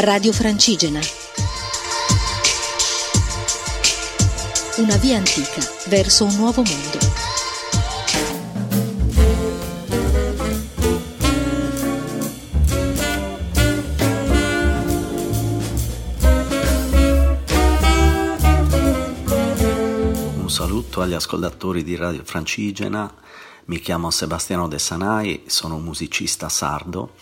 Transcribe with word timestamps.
Radio 0.00 0.32
Francigena. 0.32 1.00
Una 4.76 4.96
via 4.98 5.16
antica 5.16 5.60
verso 5.86 6.24
un 6.24 6.36
nuovo 6.36 6.62
mondo. 6.62 6.98
Un 20.36 20.48
saluto 20.48 21.00
agli 21.00 21.14
ascoltatori 21.14 21.82
di 21.82 21.96
Radio 21.96 22.22
Francigena. 22.22 23.12
Mi 23.64 23.80
chiamo 23.80 24.12
Sebastiano 24.12 24.68
De 24.68 24.78
Sanai, 24.78 25.42
sono 25.46 25.74
un 25.74 25.82
musicista 25.82 26.48
sardo 26.48 27.14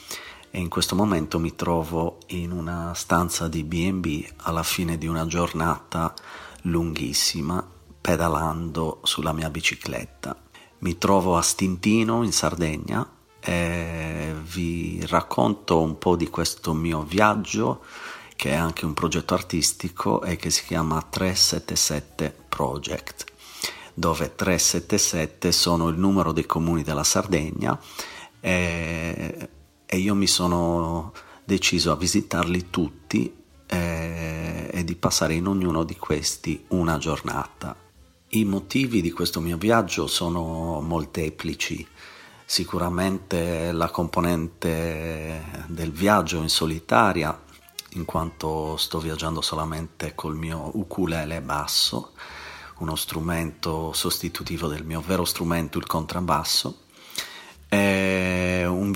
e 0.50 0.60
in 0.60 0.68
questo 0.68 0.94
momento 0.94 1.38
mi 1.38 1.54
trovo 1.54 2.18
in 2.28 2.50
una 2.50 2.92
stanza 2.94 3.48
di 3.48 3.62
B&B 3.64 4.26
alla 4.44 4.62
fine 4.62 4.98
di 4.98 5.06
una 5.06 5.26
giornata 5.26 6.14
lunghissima 6.62 7.66
pedalando 8.00 9.00
sulla 9.02 9.32
mia 9.32 9.50
bicicletta. 9.50 10.36
Mi 10.78 10.98
trovo 10.98 11.36
a 11.36 11.42
Stintino 11.42 12.22
in 12.22 12.32
Sardegna 12.32 13.08
e 13.40 14.34
vi 14.42 15.04
racconto 15.06 15.80
un 15.80 15.98
po' 15.98 16.16
di 16.16 16.28
questo 16.28 16.72
mio 16.72 17.02
viaggio 17.02 17.84
che 18.34 18.50
è 18.50 18.54
anche 18.54 18.84
un 18.84 18.94
progetto 18.94 19.34
artistico 19.34 20.22
e 20.22 20.36
che 20.36 20.50
si 20.50 20.64
chiama 20.64 21.00
377 21.02 22.44
Project 22.48 23.24
dove 23.94 24.34
377 24.34 25.52
sono 25.52 25.88
il 25.88 25.96
numero 25.96 26.32
dei 26.32 26.44
comuni 26.44 26.82
della 26.82 27.02
Sardegna 27.02 27.78
e 29.86 29.98
io 29.98 30.14
mi 30.14 30.26
sono 30.26 31.12
deciso 31.44 31.92
a 31.92 31.96
visitarli 31.96 32.70
tutti 32.70 33.32
eh, 33.66 34.68
e 34.70 34.84
di 34.84 34.96
passare 34.96 35.34
in 35.34 35.46
ognuno 35.46 35.84
di 35.84 35.96
questi 35.96 36.64
una 36.68 36.98
giornata. 36.98 37.74
I 38.30 38.44
motivi 38.44 39.00
di 39.00 39.12
questo 39.12 39.40
mio 39.40 39.56
viaggio 39.56 40.08
sono 40.08 40.80
molteplici. 40.80 41.86
Sicuramente 42.44 43.70
la 43.72 43.90
componente 43.90 45.64
del 45.68 45.92
viaggio 45.92 46.38
in 46.38 46.48
solitaria, 46.48 47.40
in 47.90 48.04
quanto 48.04 48.76
sto 48.76 48.98
viaggiando 48.98 49.40
solamente 49.40 50.14
col 50.14 50.36
mio 50.36 50.70
ukulele 50.74 51.40
basso, 51.40 52.12
uno 52.78 52.96
strumento 52.96 53.92
sostitutivo 53.92 54.66
del 54.66 54.84
mio 54.84 55.00
vero 55.00 55.24
strumento, 55.24 55.78
il 55.78 55.86
contrabbasso 55.86 56.84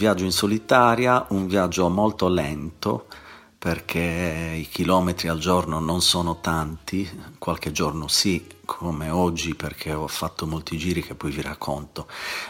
viaggio 0.01 0.25
in 0.25 0.33
solitaria, 0.33 1.27
un 1.29 1.47
viaggio 1.47 1.91
molto 1.91 2.27
lento 2.29 3.06
perché 3.59 4.57
i 4.57 4.67
chilometri 4.67 5.29
al 5.29 5.39
giorno 5.39 5.79
non 5.79 6.01
sono 6.01 6.41
tanti, 6.41 7.07
qualche 7.37 7.70
giorno 7.70 8.09
sì, 8.09 8.47
come 8.65 9.11
oggi 9.11 9.55
perché 9.55 9.92
ho 9.92 10.09
fatto 10.09 10.47
molti 10.47 10.79
giri 10.79 11.03
che 11.03 11.15
poi 11.15 11.31
vi 11.31 11.42
racconto, 11.42 12.07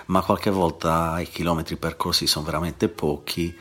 ma 0.07 0.23
qualche 0.23 0.51
volta 0.51 1.19
i 1.19 1.29
chilometri 1.29 1.75
percorsi 1.77 2.29
sono 2.29 2.45
veramente 2.45 2.89
pochi 2.89 3.53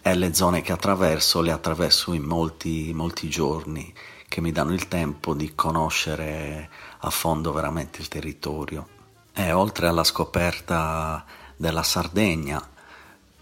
e 0.00 0.14
le 0.14 0.32
zone 0.32 0.62
che 0.62 0.70
attraverso 0.70 1.40
le 1.40 1.50
attraverso 1.50 2.12
in 2.12 2.22
molti, 2.22 2.92
molti 2.94 3.28
giorni 3.28 3.92
che 4.28 4.40
mi 4.40 4.52
danno 4.52 4.72
il 4.72 4.86
tempo 4.86 5.34
di 5.34 5.52
conoscere 5.56 6.70
a 6.98 7.10
fondo 7.10 7.52
veramente 7.52 8.00
il 8.00 8.06
territorio. 8.06 8.86
E 9.34 9.50
oltre 9.50 9.88
alla 9.88 10.04
scoperta 10.04 11.24
della 11.56 11.82
Sardegna. 11.82 12.74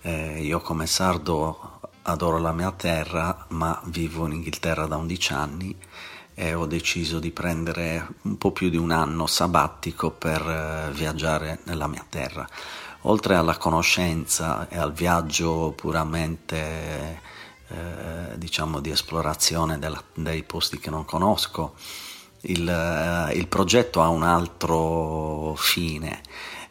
Eh, 0.06 0.42
io 0.42 0.60
come 0.60 0.86
sardo 0.86 1.80
adoro 2.02 2.36
la 2.38 2.52
mia 2.52 2.70
terra, 2.72 3.46
ma 3.48 3.80
vivo 3.86 4.26
in 4.26 4.32
Inghilterra 4.32 4.84
da 4.84 4.96
11 4.96 5.32
anni 5.32 5.74
e 6.34 6.52
ho 6.52 6.66
deciso 6.66 7.18
di 7.18 7.30
prendere 7.30 8.08
un 8.22 8.36
po' 8.36 8.52
più 8.52 8.68
di 8.68 8.76
un 8.76 8.90
anno 8.90 9.26
sabbatico 9.26 10.10
per 10.10 10.42
eh, 10.42 10.92
viaggiare 10.92 11.60
nella 11.64 11.86
mia 11.86 12.04
terra. 12.06 12.46
Oltre 13.06 13.36
alla 13.36 13.56
conoscenza 13.56 14.68
e 14.68 14.76
al 14.76 14.92
viaggio 14.92 15.72
puramente 15.74 17.22
eh, 17.68 18.36
diciamo 18.36 18.80
di 18.80 18.90
esplorazione 18.90 19.78
della, 19.78 20.02
dei 20.12 20.42
posti 20.42 20.78
che 20.78 20.90
non 20.90 21.06
conosco, 21.06 21.76
il, 22.42 22.68
eh, 22.68 23.34
il 23.34 23.48
progetto 23.48 24.02
ha 24.02 24.08
un 24.08 24.22
altro 24.22 25.54
fine 25.56 26.20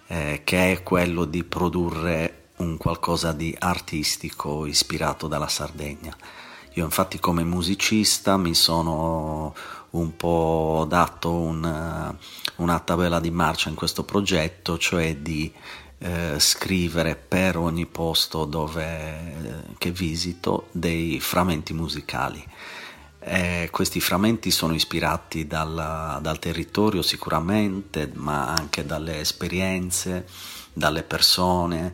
eh, 0.05 0.41
che 0.43 0.71
è 0.71 0.83
quello 0.83 1.25
di 1.25 1.43
produrre 1.43 2.42
un 2.63 2.77
qualcosa 2.77 3.33
di 3.33 3.55
artistico 3.59 4.65
ispirato 4.65 5.27
dalla 5.27 5.47
Sardegna. 5.47 6.15
Io 6.73 6.85
infatti 6.85 7.19
come 7.19 7.43
musicista 7.43 8.37
mi 8.37 8.55
sono 8.55 9.53
un 9.91 10.15
po' 10.15 10.85
dato 10.87 11.31
un, 11.31 12.15
una 12.55 12.79
tabella 12.79 13.19
di 13.19 13.29
marcia 13.29 13.69
in 13.69 13.75
questo 13.75 14.03
progetto, 14.03 14.77
cioè 14.79 15.17
di 15.17 15.53
eh, 15.99 16.39
scrivere 16.39 17.15
per 17.15 17.57
ogni 17.57 17.85
posto 17.85 18.45
dove, 18.45 18.83
eh, 18.83 19.75
che 19.77 19.91
visito 19.91 20.67
dei 20.71 21.19
frammenti 21.19 21.73
musicali. 21.73 22.43
Eh, 23.19 23.69
questi 23.71 24.01
frammenti 24.01 24.51
sono 24.51 24.73
ispirati 24.73 25.47
dal, 25.47 26.19
dal, 26.21 26.39
territorio 26.39 27.01
sicuramente, 27.01 28.11
ma 28.15 28.47
anche 28.47 28.85
dalle 28.85 29.19
esperienze, 29.19 30.27
dalle 30.73 31.03
persone, 31.03 31.93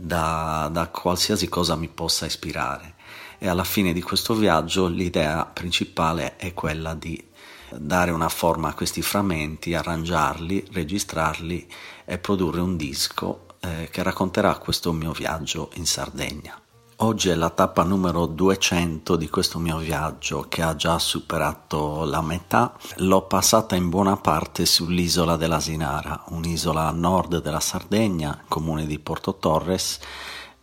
da, 0.00 0.68
da 0.70 0.86
qualsiasi 0.88 1.48
cosa 1.48 1.74
mi 1.74 1.88
possa 1.88 2.26
ispirare. 2.26 2.94
E 3.38 3.48
alla 3.48 3.64
fine 3.64 3.92
di 3.92 4.00
questo 4.00 4.34
viaggio 4.34 4.86
l'idea 4.86 5.44
principale 5.44 6.36
è 6.36 6.54
quella 6.54 6.94
di 6.94 7.22
dare 7.70 8.12
una 8.12 8.28
forma 8.28 8.68
a 8.68 8.74
questi 8.74 9.02
frammenti, 9.02 9.74
arrangiarli, 9.74 10.68
registrarli 10.72 11.68
e 12.04 12.18
produrre 12.18 12.60
un 12.60 12.76
disco 12.76 13.46
eh, 13.60 13.88
che 13.90 14.02
racconterà 14.02 14.56
questo 14.56 14.92
mio 14.92 15.12
viaggio 15.12 15.70
in 15.74 15.86
Sardegna. 15.86 16.60
Oggi 17.00 17.28
è 17.28 17.36
la 17.36 17.50
tappa 17.50 17.84
numero 17.84 18.26
200 18.26 19.14
di 19.14 19.28
questo 19.30 19.60
mio 19.60 19.78
viaggio 19.78 20.46
che 20.48 20.62
ha 20.62 20.74
già 20.74 20.98
superato 20.98 22.02
la 22.02 22.20
metà. 22.20 22.76
L'ho 22.96 23.22
passata 23.22 23.76
in 23.76 23.88
buona 23.88 24.16
parte 24.16 24.66
sull'isola 24.66 25.36
dell'Asinara, 25.36 26.24
un'isola 26.30 26.88
a 26.88 26.90
nord 26.90 27.40
della 27.40 27.60
Sardegna, 27.60 28.42
comune 28.48 28.84
di 28.84 28.98
Porto 28.98 29.36
Torres. 29.36 30.00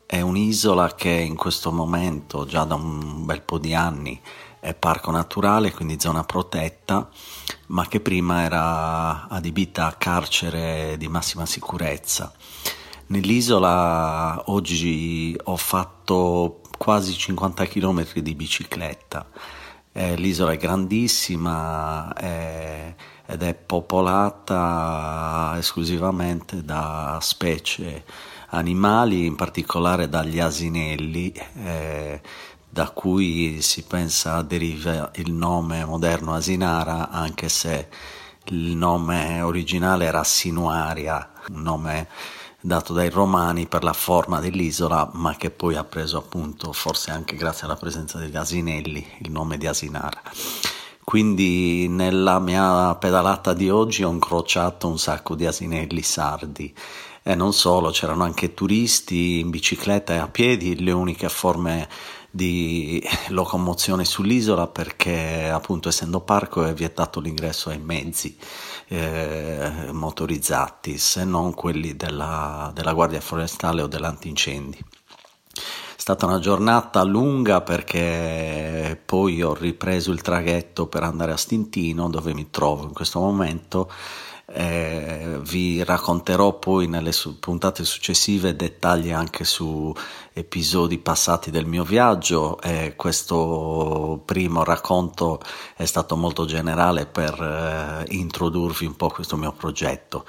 È 0.05 0.19
un'isola 0.19 0.93
che 0.93 1.09
in 1.09 1.37
questo 1.37 1.71
momento, 1.71 2.45
già 2.45 2.65
da 2.65 2.75
un 2.75 3.25
bel 3.25 3.41
po' 3.41 3.57
di 3.57 3.73
anni, 3.73 4.21
è 4.59 4.73
parco 4.73 5.11
naturale, 5.11 5.71
quindi 5.71 6.01
zona 6.01 6.25
protetta, 6.25 7.07
ma 7.67 7.87
che 7.87 8.01
prima 8.01 8.41
era 8.41 9.29
adibita 9.29 9.85
a 9.85 9.93
carcere 9.93 10.97
di 10.97 11.07
massima 11.07 11.45
sicurezza. 11.45 12.33
Nell'isola 13.07 14.41
oggi 14.47 15.37
ho 15.43 15.55
fatto 15.57 16.61
quasi 16.75 17.13
50 17.13 17.67
km 17.67 18.13
di 18.15 18.33
bicicletta. 18.33 19.27
Eh, 19.91 20.15
l'isola 20.15 20.53
è 20.53 20.57
grandissima 20.57 22.11
è, 22.13 22.95
ed 23.27 23.43
è 23.43 23.53
popolata 23.53 25.53
esclusivamente 25.59 26.63
da 26.63 27.19
specie 27.21 28.05
animali, 28.49 29.27
in 29.27 29.35
particolare 29.35 30.09
dagli 30.09 30.39
asinelli, 30.39 31.31
eh, 31.63 32.19
da 32.67 32.89
cui 32.89 33.61
si 33.61 33.83
pensa 33.83 34.41
deriva 34.41 35.11
il 35.15 35.31
nome 35.31 35.85
moderno 35.85 36.33
Asinara, 36.33 37.11
anche 37.11 37.49
se 37.49 37.87
il 38.45 38.75
nome 38.75 39.41
originale 39.41 40.05
era 40.05 40.23
Sinuaria, 40.23 41.29
un 41.49 41.61
nome 41.61 42.07
dato 42.65 42.93
dai 42.93 43.11
romani 43.11 43.67
per 43.67 43.83
la 43.83 43.93
forma 43.93 44.39
dell'isola, 44.39 45.11
ma 45.13 45.35
che 45.35 45.51
poi 45.51 45.75
ha 45.75 45.83
preso 45.83 46.17
appunto, 46.17 46.73
forse 46.73 47.11
anche 47.11 47.35
grazie 47.35 47.65
alla 47.65 47.75
presenza 47.75 48.17
degli 48.17 48.35
asinelli, 48.35 49.05
il 49.19 49.29
nome 49.29 49.59
di 49.59 49.67
Asinara. 49.67 50.19
Quindi 51.03 51.87
nella 51.87 52.39
mia 52.39 52.95
pedalata 52.95 53.53
di 53.53 53.69
oggi 53.69 54.03
ho 54.03 54.09
incrociato 54.09 54.87
un 54.87 54.97
sacco 54.97 55.35
di 55.35 55.45
asinelli 55.45 56.01
sardi 56.01 56.73
e 57.21 57.35
non 57.35 57.53
solo, 57.53 57.91
c'erano 57.91 58.23
anche 58.23 58.55
turisti 58.55 59.39
in 59.39 59.51
bicicletta 59.51 60.13
e 60.13 60.17
a 60.17 60.27
piedi, 60.27 60.83
le 60.83 60.91
uniche 60.91 61.29
forme 61.29 61.87
di 62.35 63.01
locomozione 63.29 64.03
sull'isola 64.03 64.67
perché 64.67 65.49
appunto 65.49 65.87
essendo 65.87 66.19
parco 66.19 66.65
è 66.65 66.73
vietato 66.73 67.21
l'ingresso 67.21 67.69
ai 67.69 67.79
mezzi 67.79 68.37
eh, 68.89 69.87
motorizzati 69.93 70.97
se 70.97 71.23
non 71.23 71.53
quelli 71.53 71.95
della, 71.95 72.71
della 72.73 72.91
Guardia 72.91 73.21
Forestale 73.21 73.83
o 73.83 73.87
dell'antincendi. 73.87 74.77
È 74.77 75.61
stata 75.95 76.25
una 76.25 76.39
giornata 76.39 77.03
lunga 77.03 77.61
perché 77.61 79.01
poi 79.05 79.41
ho 79.41 79.53
ripreso 79.53 80.11
il 80.11 80.21
traghetto 80.21 80.87
per 80.87 81.03
andare 81.03 81.31
a 81.31 81.37
Stintino 81.37 82.09
dove 82.09 82.33
mi 82.33 82.49
trovo 82.49 82.83
in 82.83 82.93
questo 82.93 83.21
momento 83.21 83.89
Eh, 84.57 85.37
vi 85.41 85.83
racconterò 85.83 86.57
poi 86.57 86.87
nelle 86.87 87.11
su- 87.11 87.39
puntate 87.39 87.83
successive 87.83 88.55
dettagli 88.55 89.11
anche 89.11 89.43
su 89.43 89.93
episodi 90.31 90.97
passati 90.97 91.51
del 91.51 91.65
mio 91.65 91.83
viaggio 91.83 92.61
e 92.61 92.93
questo 92.95 94.21
primo 94.23 94.63
racconto 94.63 95.41
è 95.75 95.83
stato 95.83 96.15
molto 96.15 96.45
generale 96.45 97.05
per 97.05 97.33
eh, 97.41 98.05
introdurvi 98.15 98.85
un 98.85 98.95
po' 98.95 99.09
questo 99.09 99.35
mio 99.35 99.51
progetto. 99.51 100.25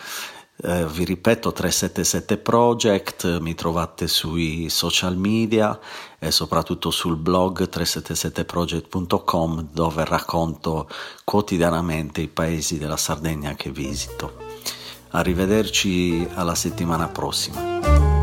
Eh, 0.62 0.86
vi 0.86 1.04
ripeto 1.04 1.52
377 1.52 2.38
Project, 2.38 3.40
mi 3.40 3.54
trovate 3.54 4.08
sui 4.08 4.70
social 4.70 5.16
media 5.16 5.78
e 6.18 6.30
soprattutto 6.30 6.90
sul 6.90 7.16
blog 7.16 7.68
377project.com 7.68 9.68
dove 9.70 10.04
racconto 10.06 10.88
quotidianamente 11.24 12.22
i 12.22 12.28
paesi 12.28 12.78
della 12.78 12.96
Sardegna 12.96 13.54
che 13.54 13.70
visito. 13.70 14.44
Arrivederci 15.10 16.26
alla 16.34 16.54
settimana 16.54 17.08
prossima. 17.08 18.15